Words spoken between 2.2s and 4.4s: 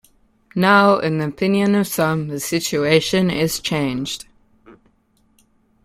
the situation is changed.